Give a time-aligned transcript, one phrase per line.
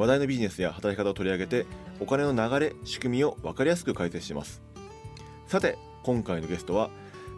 [0.00, 1.66] 話題のビジネスや働き方を取り上げて
[2.00, 4.62] お金の流れ仕組みを分かりやすく解説します。
[5.46, 6.88] さて今回のゲストは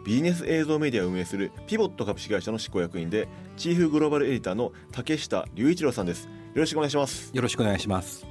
[0.05, 3.27] ビジネス映像メディアを運営するピボット株式会社の執行役員で
[3.57, 6.23] チーフグローバルエディターの竹下隆一郎さんです。
[6.23, 7.31] よろしくお願いします。
[7.33, 8.25] よろしくお願いします。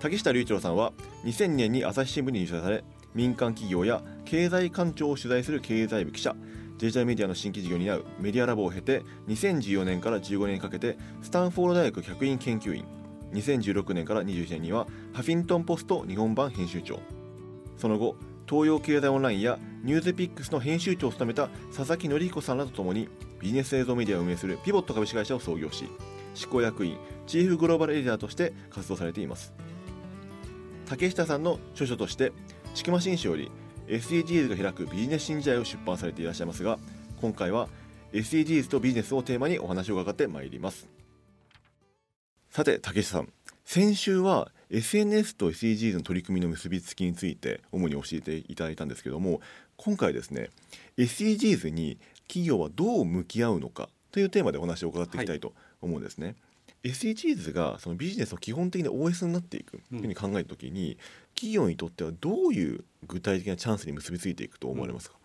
[0.00, 0.92] 竹下隆一郎さんは
[1.24, 2.84] 2000年に朝日新聞に入社され
[3.14, 6.36] 民間企業や経済官庁を取材する経済部記者
[6.76, 12.84] デジタルメディアの新規事業に担うメディアラボを経て2014年から15年にかけてスタンフォード大学客員研究員
[13.32, 17.00] 2016年から21年にはハフィントンポスト日本版編集長。
[17.76, 18.16] その後
[18.48, 23.08] 東洋経済オンラインやニュースピックスの編集長を務めた佐々木紀彦さんらとともに
[23.40, 25.86] ビジネス映像メディアを運営するピボット株式会社を創業し
[26.34, 29.52] 執行役員チーフグローバルエディターとして活動されています。
[30.86, 32.32] 竹下さんの著書として
[32.74, 33.50] 千曲新書より
[33.86, 36.78] SDGs が開くビジネス新時代を出版されていらっしゃいますが
[37.20, 37.68] 今回は
[38.12, 41.01] SDGs とビジネスをテーマにお話を伺ってまいります。
[42.52, 43.32] さて竹下さん
[43.64, 49.40] 先週は SNS と SDGs の取り組みの結びつきについて主に教えていただいたんですけども
[49.78, 50.50] 今回ですね
[50.98, 51.96] SDGs に
[52.28, 56.26] 企業はどう向き合うのかというテーマでお話を伺っていきたいと思うんですね。
[56.26, 56.36] はい
[56.84, 60.98] SDGs がそのビジネスの基本的な OS になっていくというふうに考えた時に、うん、
[61.32, 65.16] 企業にとってはどういう具体的なチャンスに結びついていくと思われますか、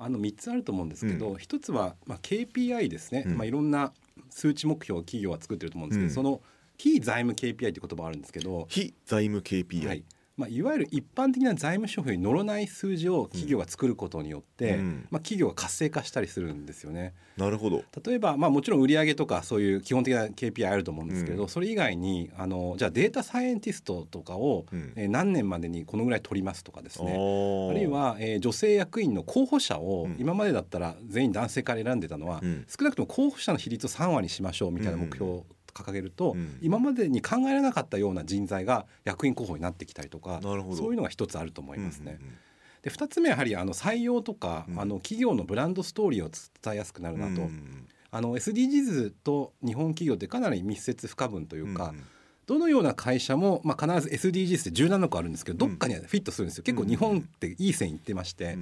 [0.00, 3.94] うん、あの3つあると思うんですけど、うん、1つは、まあ、KPI ですね、まあ、いろんな
[4.28, 6.42] 数値目標を企業は作ってると思うんですけど、その
[6.78, 10.04] 非財務 KPI って言葉あるんですけど非財務 KPI、はい、
[10.38, 17.12] まあ、いわゆる一般的な財務諸表に乗らない数字を企業が作ることによって、うん、まあ、企業が活性化したりするんですよね。
[17.36, 17.82] なるほど。
[18.04, 27.10] 例えば、まあ、もちろん売上とかそういう基本的な KPI あると思うんですけど、うん、それ以外にあのじゃあデータサイエンティストとかを、うん、えー、何年までにこのぐらい取りますとかですね。
[27.10, 35.42] あるいは、えー、女性役員の候補者を、今までだったら全員男性から選んでたのは、少なくとも候補者の比率を3割にしましょうみたいな目標
[35.72, 42.18] 掲げると、うん、今までに考えられなかったような人材が役員候補になってきたりとかそういうのが一つあると思いますね。
[42.20, 42.38] うんうんうん。
[42.82, 46.30] で2つ目はやはりあの採用とか、うん、あの企業のブランドストーリーを
[46.62, 52.04] 伝えやすくなるなと、うん、あの SDGs と日本企業ってかなり密接不可分というか、うん、
[52.46, 58.58] どのような会社も、まあ、必ず SDGs って17個あるんですけどどっかにはフィットするんですよ、結構日本っていい線いってまして。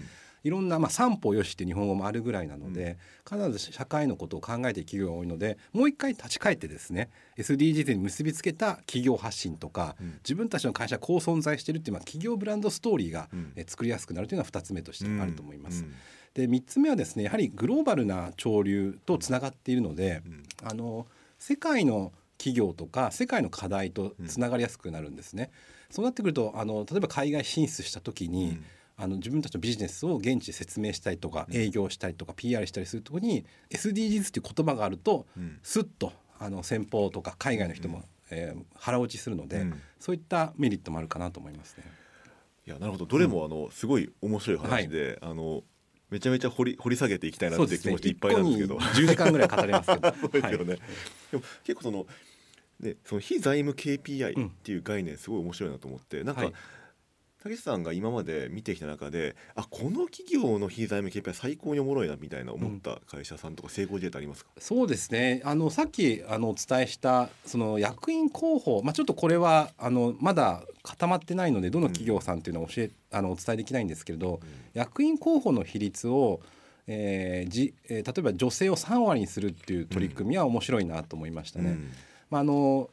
[0.46, 2.98] いろんな、まあ、三歩よしって日本語もあるぐらいなので、
[3.28, 15.82] 必ず社会のことを考えている企業が多いのでもう一回立ち返ってですね SDGs に結びつけた企業発信とか、うん、自分たちの会社こう存在してるっていう、まあ、企業ブランドストーリーが、うん、え作りやすくなるというのが2つ目としてあると思います。
[15.82, 15.94] うん、
[16.34, 20.22] で3つ目はですねやはりグローバルな潮流とつながっているので、
[20.62, 21.08] あの
[21.40, 25.50] 世界の企業とか世界の課題とつながりやすくなるんですね。
[25.90, 28.58] そうなってくるとあの例えば海外進出した時に、
[28.98, 41.84] あの自分たちのビジネスを現地で説明したりとか、営業したりとか PR したりするところに SDGs っていう言葉があると、うん、スッとあの先方とか海外の人も、うん、えー、腹落ちするので、うん、そういったメリットもあるかなと思いますね。
[42.66, 43.06] いやなるほど。
[43.06, 45.62] どれもあのすごい面白い話で、はい、あの
[46.10, 50.14] めちゃめちゃ掘り掘り下げていきたいなって気持ちいっぱいなんですけど、ね、10時間ぐらい語れますけど。
[50.20, 50.80] そうですよね、はい、
[51.32, 52.06] でも結構その
[52.80, 56.52] ねその非財務 KPI っていう概念すごい面白いなと思って、うん、なんか、はい
[57.46, 65.40] 竹さんが今まで見てきた中であこの企業の非財務 KPI 最高におもろいなみたいな思った会社さんとか成功事例ってありますか、うん、そうですね。
[65.44, 76.40] あのさっきあのお伝えしたその役員候補、まあ、ちょっとこれはあのまだ固まってないのでどの企業さんっていうのは教え、あのお伝えできないんですけれど、うん、役員候補の比率を
[76.88, 81.70] えーじえー、例えば女性を3割にするっていう取り組みは面白いなと思いましたね。
[81.70, 81.90] うん、
[82.30, 82.90] まあ、あの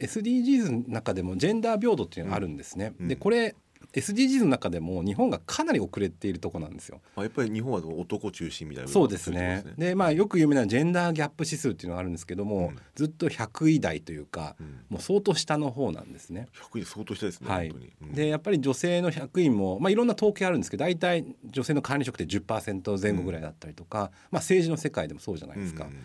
[0.00, 2.92] SDGs の中でもジェンダー平等っていうのがあるんですね。
[3.00, 3.54] でこれ
[3.92, 7.00] SDGs の中でも日本がかなり遅れているとこなんですよ。
[7.16, 9.64] あやっぱり日本は男中心みたいなそうですね。
[9.76, 16.46] でまあよく有名なジェンダーギャップ指数っていうのがあるんですけども、うん、ずっと100位台というか、うん、もう相当下の方なんですね。
[16.72, 17.48] 100位相当下ですね。
[17.48, 17.68] はい。
[17.68, 25.84] うん、でやっぱり女性の100位もまあいろんな統計あるんですけど、大体女性の管理職って10%前後ぐらいだったりとか、まあ政治の世界でもそうじゃないですか。
[25.84, 26.04] うんうん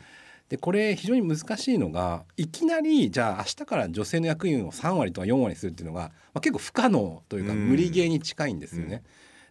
[0.49, 9.03] でこれ非常に難しいのがいきなりじゃあ明日から女性の役員を3割とか4割にするっていうのが、まあ、結構不可能というか無理ゲーに近いんですよね。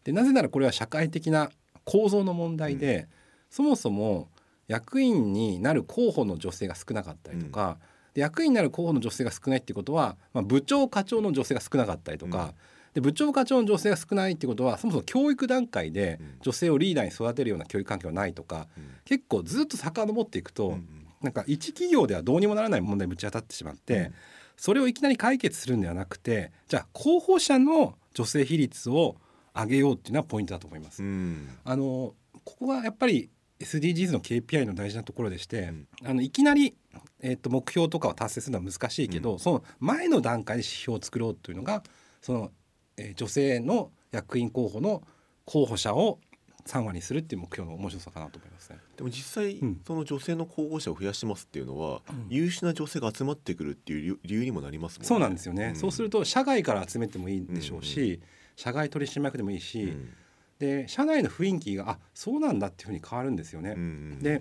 [0.04, 1.50] でなぜならこれは社会的な
[1.84, 3.08] 構造の問題で、
[3.50, 4.28] そもそも
[4.68, 7.78] 役員になる候補の女性が少なかったりとか、
[8.14, 12.54] で役員になる候補の女性が少ないっていうことは、まあ、部長課長の女性が少なかったりとか、
[12.94, 16.34] で部長課長の女性が少ないってことはそもそも教育段階でうん。
[16.40, 18.84] 女性をリーダーに育てるような教育環境がないとかうん。
[19.04, 24.12] 結構ずっと遡っていくと、うんなんか一企業ではどうにもならない問題にぶち当たってしまって、
[24.58, 29.16] それをいきなり解決するんではなくてじゃあ候補者の女性比率を
[29.54, 31.02] 上げようっていうのはポイントだと思います。
[31.02, 31.48] うん。
[31.64, 32.14] あの
[32.44, 35.88] ここがやっぱり SDGs の KPI の大事なところでして、うん。
[36.04, 36.74] あのいきなり、
[37.22, 41.82] えっと目標とかを達成するのは難しいけど、その前の段階で指標を作ろうというのが
[42.20, 42.52] その、
[42.96, 45.02] えー女性の役員候補の
[45.44, 46.18] 候補者を
[46.66, 48.78] 3割にするっていう目標の面白さかなと思いますね。
[48.96, 49.80] でも実際、うん。
[49.86, 52.26] その女性の候補者を増やしますっていうのは、うん。
[52.30, 55.08] 優秀な女性が集まってくるっていう理由にもなりますもんね。
[55.08, 55.76] そうなんですよね、ん。
[55.76, 58.22] そうすると社外から集めてもいいでしょうし、うん
[58.56, 60.12] 社外取締役でもいいし、うん。
[60.60, 63.70] で社内の雰囲気があそうなんだっていうふうに変わるんですよね。
[63.70, 63.82] うんう
[64.14, 64.40] んで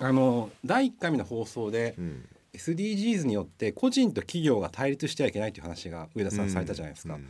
[0.00, 2.24] あの第1回目の放送でうん。
[2.54, 7.14] SDGs によって個人と企業が対立してはいけないという話が上田さんされたじゃないですか。
[7.14, 7.26] うん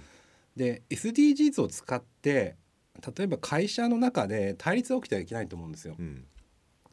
[0.57, 2.57] で SDGs を使って
[3.17, 5.97] 例えば会社の中で対立が起きてはいけないと思うんですよ。
[5.99, 6.25] うん。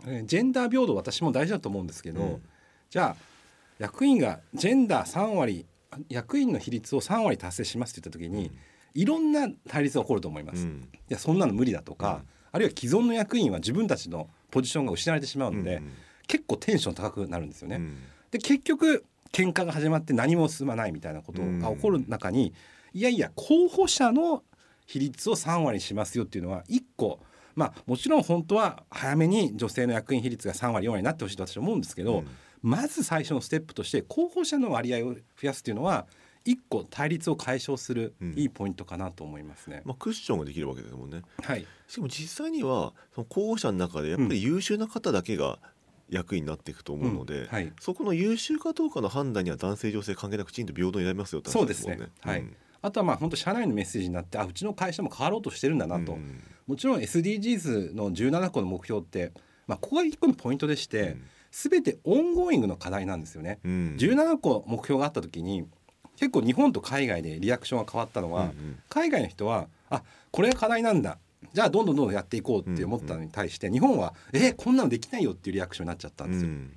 [0.05, 2.41] えージェンダー平等私も大事だと思うんですけど、うん。
[2.89, 3.23] じゃあ
[3.79, 5.65] 役員がジェンダー3割
[6.07, 8.51] 役員の比率を3割達成しますって言った時に、
[8.93, 10.63] いろんな対立が起こると思います。
[10.63, 10.89] いうん。
[11.09, 15.91] やそんなの無理だとか、あるいは既存の役員は自分たちのポジションが失われてしまうので、うん。
[16.27, 17.77] 結構テンション高くなるんですよね。
[17.77, 17.97] うん。
[18.31, 22.53] で結局喧嘩が始まって何も進まないみたいなことが起こる中に、
[22.93, 24.43] いやいや候補者の
[24.85, 27.19] 比率を3割にしますよっていうのは1個
[27.55, 32.27] まあもちろん本当は早めに女性の役員比率が3割4割になってほしいと私は思うんですけど、うん。
[32.61, 36.07] まず最初のステップとして候補者の割合を増やすっていうのは
[36.45, 38.33] 1個対立を解消するうん。
[38.37, 39.81] いいポイントかなと思いますね。
[39.85, 41.21] まあ、クッションができるわけですもんね。
[41.43, 45.59] はい、しかも実際にはその候補者の中でやっぱり優秀な方だけが
[46.09, 47.47] 役員になっていくと思うので、うん。
[47.47, 47.73] はい。
[47.79, 52.09] そこの優秀かどうかの判断には男性女性関係なくきちんと平等になりますよって話もんそうですね。
[52.21, 52.39] はい。
[52.39, 56.41] うんあとはまあ本当社内のメッセージになってあうちの会社も変わろうとしてるんだなと、うん。
[56.67, 59.31] もちろん SDGs の17個の目標って、
[59.67, 61.17] まあ、ここが1個のポイントでして、
[61.51, 63.59] 全て ongoing の課題なんですよね。
[63.63, 63.95] うん。
[63.99, 65.65] 17個目標があった時に
[66.15, 68.79] 結構日本と海外でリアクションが変わったのは、うんうん。
[68.89, 71.17] 海外の人はあこれが課題なんだ。
[71.53, 76.49] じゃあどんどんどんどんやっていこうって思ったのに対して、日本はえこんなのできないよっていうリアクションになっちゃったんですよ。
[76.49, 76.73] うん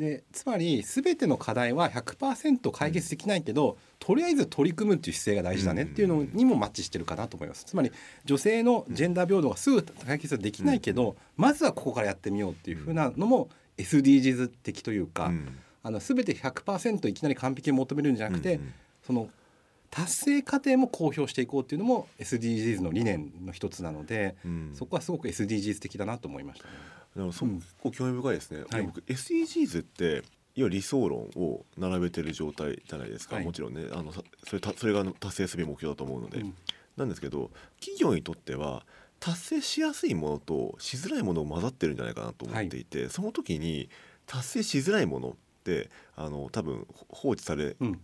[0.00, 7.64] でつまり全ての課題は100%解決できないけど、とりあえず取り組むっていう姿勢が大事だねっていうのにもマッチしてるかなと思います。
[7.66, 7.92] つまり
[8.24, 15.58] 女性のジェンダー平等がすぐ解決はできないけど、まずはここからやってみようっていうふうなのも SDGs 的というか、うん。
[15.82, 18.62] あの全て100%いきなり完璧を求めるんじゃなくて、うん。
[18.62, 19.28] うんその
[19.90, 24.70] 達成過程も公表していこうっていうのも SDGs の理念の一つなので、うん。
[24.72, 26.74] そこはすごく SDGs 的だなと思いましたね。
[27.16, 27.62] でもそうん。
[27.82, 28.82] こ興味深いですね、はい。
[28.82, 30.22] 僕 SDGs っていわ
[30.54, 33.44] ゆる理想論を並べてる状態じゃないですか、はい。
[33.44, 33.86] もちろんね。
[33.92, 36.54] あのさそれたそれが達成すべき目標だと思うので、うん。
[36.96, 38.84] なんですけど企業にとっては
[39.18, 43.88] 達成しやすいものとしづらいものを混ざってるんじゃないかなと思っていて、その時に
[44.26, 45.32] 達成しづらいものっ
[45.64, 48.00] てあの多分放置されうん。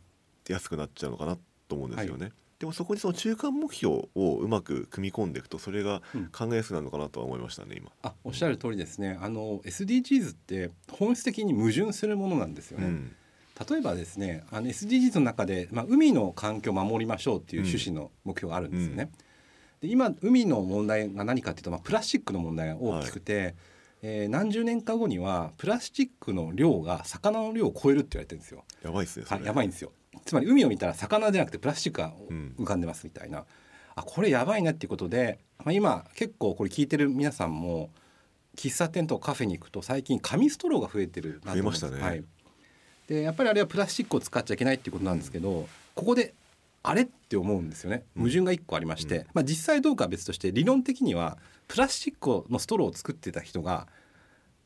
[0.49, 1.37] やすくなっちゃうのかな
[1.67, 2.31] と思うんですよね。
[2.59, 6.27] でもそこにその中間目標をうまく組み込んでいくとそれがうん。
[6.27, 7.91] 考えやすくなるのかなとは思いましたね今。
[8.03, 9.19] あおっしゃる通りですね。
[9.21, 13.17] あの SDGs って本質的に矛盾するものなんですよね、うん。
[13.69, 19.11] 例えばですねあの SDGs の中で、まあ、海の環境を守りましょうっていう趣旨の目標があるんですよね、
[19.81, 23.55] で今海の問題が何かっていうと、まあ、プラスチックの問題が大きくて、
[24.03, 28.63] えー何十年か後にはプラスチックの量が魚の量を超えるって言われてるんですよ。
[28.85, 29.27] やばいですね。
[29.29, 29.91] はい、やばいんですよ
[30.25, 33.45] つまり海を見たら魚じゃなくてプラスチックがうん浮かんでますみたいな、
[33.95, 37.91] あこれやばいなっていうことで、まあ、今結構これ聞いてる皆さんも
[38.57, 42.01] 喫茶店とかカフェに行くと最近紙ストローが増えてるなと思ましたね。
[42.01, 42.25] はい、
[43.09, 46.35] でやっぱりあれはプラスチックを使っちゃいけないっていうことなんですけどここで
[46.83, 48.05] あれって思うんですよね。
[48.17, 49.27] 矛盾が一個ありまして、うん。
[49.35, 53.89] まあ、実際どうかは別として理論的にはプラスチックのストローを作ってた人が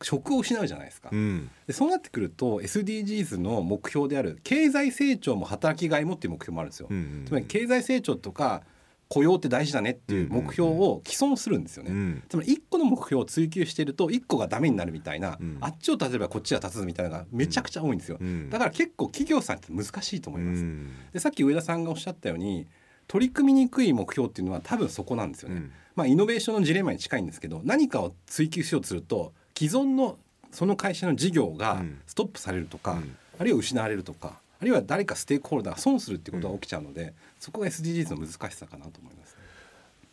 [0.03, 1.11] 職を失うじゃないですか。
[1.13, 6.89] うんでそうなってくると SDGs の目標である経済成長も働きがいもっていう目標もあるんですよ。
[6.91, 8.63] うんうんつまり経済成長とか
[9.09, 11.91] 雇用って大事だねっていう目標を既存するんですよね。
[11.91, 18.19] うんつまり1個の目標を追求していると1個がダメになるみたいな、うんあっちを立てばこっちが立つみたいなのがめちゃくちゃ多いんですよ。
[18.21, 20.63] うんだから結構企業さんって難しいと思います。
[20.63, 22.67] うんでさっき上田さんがおっしゃったように
[23.09, 25.57] 取り組みにくい目標っていうのは多分そこなんですよね。
[25.57, 30.17] うんまあ、イノベーションのジレンマに近いんですけど何かを追求しようとすると既存の
[30.53, 32.01] その会社の事業がうん。
[32.07, 33.17] ストップされるとか、うん。
[33.39, 39.37] あるいは失われるとかあるいは誰かステークホルダーが損するってことが起きちゃうので、そこが SDGs の難しさかなと思います。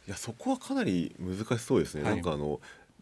[0.06, 2.16] いやそこはかなり難しそうですね、はい。
[2.16, 2.60] なんかあの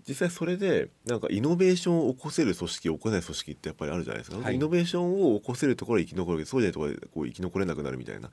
[0.07, 4.55] 実際それでなんかイノベーションを起こせる組織起こせない組織ってやっぱりあるじゃないですか、はい。
[4.55, 8.29] イノベーションを起こせるところは生き残るけどそうじゃないところでこう生き残れなくなるみたいな。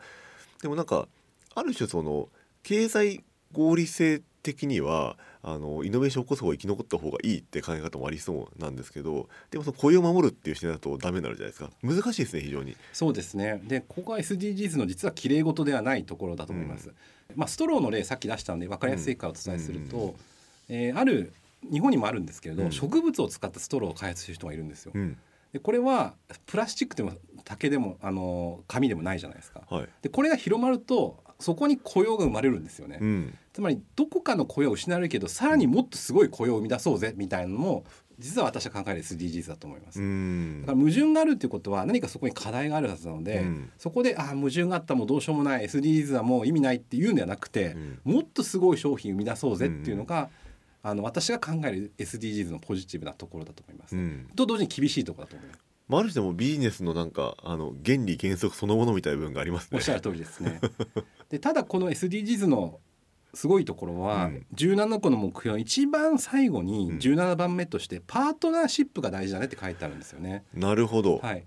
[0.61, 1.09] でもなんか
[1.55, 2.29] ある種その
[2.63, 11.71] 経済合理性的にはあのイノベーションを起こす方が生き残った方がいいって考え方もありそうなんですけどでもその雇用を守るっていう視点だとダメになるじゃないですか。
[11.83, 12.77] 難しいですね非常に。
[12.93, 13.61] そうですね。
[13.65, 16.95] でここは SDGs の実はきれい事ではないところだと思います、うん、
[17.35, 20.15] まあ、ストローの例さっき出したんで分かりやすいからお伝えすると、うん、
[20.69, 21.33] えー、ある
[21.71, 24.93] 日本にもあるんですけれど、うん、植物を使ったストローを開発する人がいるんですよ、
[25.53, 26.15] でこれは
[26.47, 27.13] プラスチックでも
[27.45, 37.85] 竹でもあの紙でもないじゃないですか、はい、でこれが広まるとそこに雇用が生まれるんですよね、うん、つまりどこかの雇用を失われるけどさらにもっとすごい雇用を生み出そうぜみたいなのも
[38.19, 39.99] 実は私は考える SDGs だと思います。
[39.99, 50.31] だから矛盾があるっていうことは何かそこに課題があるはずなので、うん、そこであ矛盾があったもうどうしようもない SDGs はもう意味ないっていうんではなくて、うん、もっとすごい商品生み出そうぜっていうのが、
[50.85, 53.97] うん、あの私が考える SDGs のポジティブなところだと思います。
[54.37, 55.72] と同時に厳しいところだと思います。
[55.93, 59.77] まあ、ある種でもビジネスのなんかあの原理原則そのものみたいな部分がありますね。
[59.77, 60.59] おっしゃる通りですね。
[61.29, 62.81] でただこの SDGs の
[63.35, 70.45] すごいところは、うん、17個の目標の一番最後に17番目としてパートナーシップが大事だねって書いてあるんですよね。
[70.55, 71.19] なるほど。
[71.19, 71.45] はい。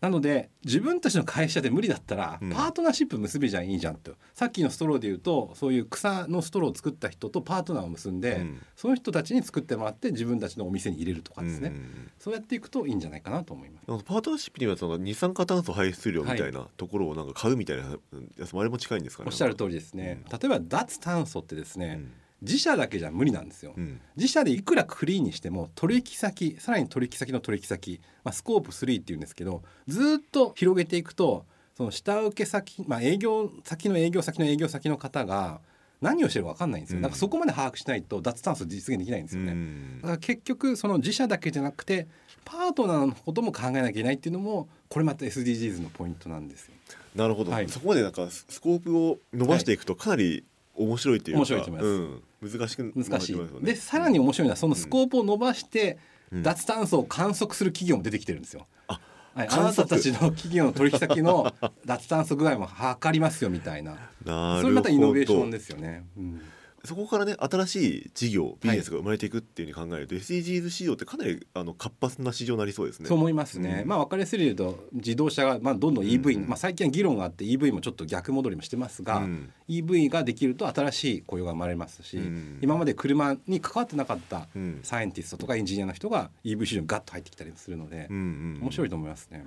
[0.00, 4.12] なので自分たちの会社で無理だったら、パートナーシップ結びじゃいいじゃんと。
[4.34, 14.04] さっきのストローで言うとそういう草のストローを作った人とパートナーを結んで、うん、その人たちに作ってもらって自分たちのお店に入れるとかですね、うん、そうやっていくといいんじゃないかなと思います。
[14.04, 17.96] パートナーシップにはその二酸化炭素排出量みたいなところをなんか買うみたいな
[18.38, 19.28] やつもあれも近いんですかね。
[19.28, 22.02] おっしゃる通りですね、例えば脱炭素ってですね、
[22.42, 35.60] 自社だけじゃ無理なんですよ、うん、自社でいくらクリーンにしても取引先さらに取引先の取引先、まあ、スコープ3っていうんですけどずっと広げていくとその下請け先、まあ、営業先の営業先の営業先の方が
[36.00, 42.06] 何をしてるか分かんないんですよ、うん、だからそこまで把握しないと脱炭素実現できないんですよね、うん、だから結局その自社だけじゃなくて
[42.44, 46.74] パートナーのことも考えなきゃいけないっていうのもこれまた SDGs のポイントなんですよ。
[47.16, 55.98] なるほど、はい、そこまでなんかスコープを伸ばしていくとかなり面白いっていうか、面白いと思います、うん難しく難しい、ね、でさらに面白いのはそのスコープを伸ばして、
[56.32, 58.66] 脱炭素を観測する企業も出てきてるんですよ。
[58.88, 59.00] あ
[59.34, 61.52] はい、あなたたちの企業の取引先の
[61.84, 63.96] 脱炭素具合も測りますよみたいな。
[64.24, 66.04] なそれまたイノベーションですよね。
[66.16, 66.40] うん
[66.86, 73.08] そこからね新しい事業ビジネスが生まれていくっていうふうに考えると、はい、SDGs 市場ってかなりあの活発な市場になりそうですね。
[73.08, 73.80] そう思いますね。
[73.82, 84.46] うん、まあ分かりやすい言うと自動車がまあどんどん EV、うんうん、まあ最近は議論があって EV もちょっと逆戻りもしてますが、うん、EV ができると新しい雇用が生まれますし、うん、今まで車に関わってなかった
[84.82, 89.44] サイエンティストとかエンジニアの人が EV 市場にガッと入ってきたりするので、面白いと思いますね。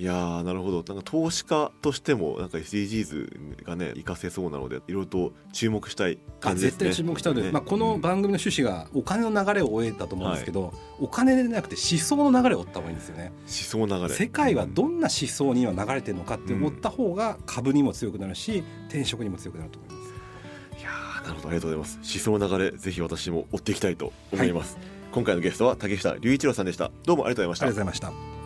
[0.00, 6.78] いやなるほどなんか投資家としてもなんか SDGs がね活かせそうなのでいろいろと注目したい感じですね。
[6.78, 13.32] 絶対注目したいので、ね、まあ、この番組の趣旨がお金の流れを終えたと思うんですけど、はい、お金でなくて思想の流れを追った方がいいんですよね。
[13.40, 19.96] 思想流れ世界はどんな思想に今流れてるのかって思った方が株にも強くなるし転職にも強くなると思いま
[20.76, 20.80] す。
[20.80, 20.90] いや
[21.24, 21.96] なるほどありがとうございます。
[21.96, 24.76] 思想の流れぜひ私も追っていきたいと思います。
[24.76, 26.92] はい、今回のゲストは竹下隆一郎さんでした。
[27.04, 27.66] どうもありがとうございました。
[27.66, 28.37] ありがとうございました。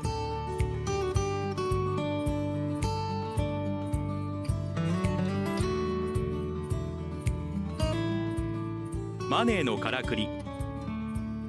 [9.32, 10.28] マネーのからくり」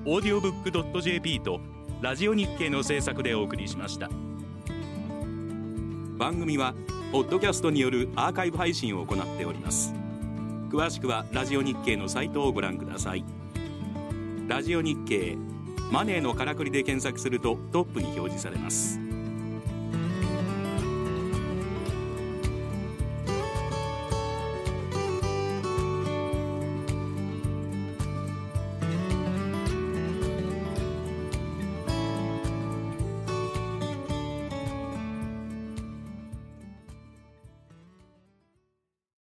[0.08, 1.60] オーディオブックドット .jp と
[2.00, 4.10] ラジオ日経の制作でお送りしました。
[6.18, 6.76] 番組は
[7.12, 9.94] ポッドキャストによるアーカイブ配信を行っております。
[10.70, 13.26] 詳しくはラジオ日経のサイトをご覧ください。
[14.48, 15.36] ラジオ日経
[15.92, 19.03] マネーのからくりで検索するとトップに表示されます。